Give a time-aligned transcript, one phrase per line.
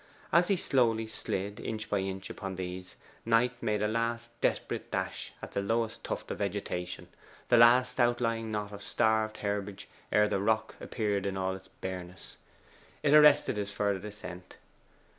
[0.31, 5.31] As he slowly slid inch by inch upon these, Knight made a last desperate dash
[5.43, 7.07] at the lowest tuft of vegetation
[7.49, 12.37] the last outlying knot of starved herbage ere the rock appeared in all its bareness.
[13.03, 14.57] It arrested his further descent.